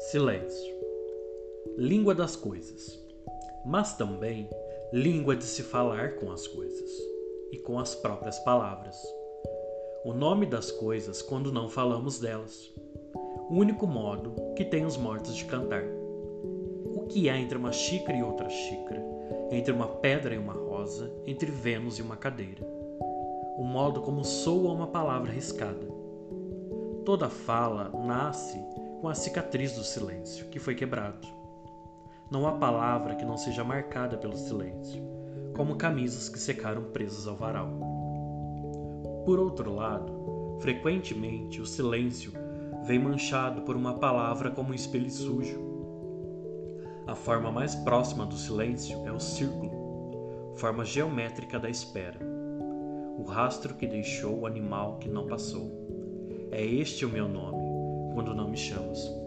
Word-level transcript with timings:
Silêncio. 0.00 0.74
Língua 1.76 2.14
das 2.14 2.34
coisas, 2.34 2.98
mas 3.66 3.98
também 3.98 4.48
língua 4.94 5.36
de 5.36 5.44
se 5.44 5.62
falar 5.62 6.16
com 6.16 6.32
as 6.32 6.48
coisas 6.48 6.90
e 7.52 7.58
com 7.58 7.78
as 7.78 7.94
próprias 7.94 8.38
palavras. 8.38 8.96
O 10.02 10.14
nome 10.14 10.46
das 10.46 10.72
coisas 10.72 11.20
quando 11.20 11.52
não 11.52 11.68
falamos 11.68 12.18
delas. 12.18 12.72
O 13.50 13.54
único 13.56 13.86
modo 13.86 14.34
que 14.56 14.64
tem 14.64 14.86
os 14.86 14.96
mortos 14.96 15.36
de 15.36 15.44
cantar. 15.44 15.84
O 15.84 17.06
que 17.06 17.28
há 17.28 17.36
entre 17.36 17.58
uma 17.58 17.70
xícara 17.70 18.16
e 18.16 18.22
outra 18.22 18.48
xícara, 18.48 19.04
entre 19.50 19.70
uma 19.70 19.86
pedra 19.86 20.34
e 20.34 20.38
uma 20.38 20.54
rosa, 20.54 21.12
entre 21.26 21.50
Vênus 21.50 21.98
e 21.98 22.02
uma 22.02 22.16
cadeira. 22.16 22.66
O 23.58 23.62
modo 23.62 24.00
como 24.00 24.24
soa 24.24 24.72
uma 24.72 24.86
palavra 24.86 25.30
riscada. 25.30 25.86
Toda 27.04 27.28
fala 27.28 27.92
nasce 28.06 28.58
com 29.00 29.08
a 29.08 29.14
cicatriz 29.14 29.72
do 29.72 29.82
silêncio, 29.82 30.48
que 30.48 30.58
foi 30.58 30.74
quebrado. 30.74 31.26
Não 32.30 32.46
há 32.46 32.52
palavra 32.52 33.14
que 33.14 33.24
não 33.24 33.36
seja 33.36 33.64
marcada 33.64 34.18
pelo 34.18 34.36
silêncio, 34.36 35.02
como 35.56 35.76
camisas 35.76 36.28
que 36.28 36.38
secaram 36.38 36.84
presas 36.84 37.26
ao 37.26 37.34
varal. 37.34 37.70
Por 39.24 39.38
outro 39.38 39.74
lado, 39.74 40.58
frequentemente 40.60 41.62
o 41.62 41.66
silêncio 41.66 42.32
vem 42.84 42.98
manchado 42.98 43.62
por 43.62 43.74
uma 43.74 43.94
palavra 43.94 44.50
como 44.50 44.70
um 44.70 44.74
espelho 44.74 45.10
sujo. 45.10 45.58
A 47.06 47.14
forma 47.14 47.50
mais 47.50 47.74
próxima 47.74 48.26
do 48.26 48.36
silêncio 48.36 49.02
é 49.06 49.12
o 49.12 49.18
círculo, 49.18 50.54
forma 50.56 50.84
geométrica 50.84 51.58
da 51.58 51.70
espera, 51.70 52.18
o 53.16 53.22
rastro 53.22 53.74
que 53.74 53.86
deixou 53.86 54.40
o 54.40 54.46
animal 54.46 54.98
que 54.98 55.08
não 55.08 55.26
passou. 55.26 55.70
É 56.50 56.62
este 56.62 57.06
o 57.06 57.08
meu 57.08 57.26
nome 57.26 57.59
quando 58.12 58.34
não 58.34 58.48
me 58.48 58.56
chamas. 58.56 59.19